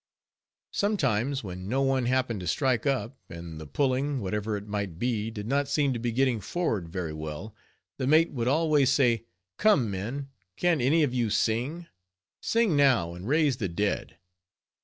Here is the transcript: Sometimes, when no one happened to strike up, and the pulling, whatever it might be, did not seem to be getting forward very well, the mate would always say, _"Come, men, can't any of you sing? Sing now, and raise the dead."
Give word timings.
Sometimes, 0.71 1.43
when 1.43 1.67
no 1.69 1.83
one 1.83 2.07
happened 2.07 2.39
to 2.39 2.47
strike 2.47 2.87
up, 2.87 3.19
and 3.29 3.61
the 3.61 3.67
pulling, 3.67 4.19
whatever 4.19 4.57
it 4.57 4.65
might 4.67 4.97
be, 4.97 5.29
did 5.29 5.45
not 5.45 5.67
seem 5.67 5.93
to 5.93 5.99
be 5.99 6.11
getting 6.11 6.41
forward 6.41 6.89
very 6.89 7.13
well, 7.13 7.53
the 7.99 8.07
mate 8.07 8.31
would 8.31 8.47
always 8.47 8.89
say, 8.89 9.25
_"Come, 9.59 9.91
men, 9.91 10.29
can't 10.57 10.81
any 10.81 11.03
of 11.03 11.13
you 11.13 11.29
sing? 11.29 11.85
Sing 12.41 12.75
now, 12.75 13.13
and 13.13 13.27
raise 13.27 13.57
the 13.57 13.69
dead." 13.69 14.17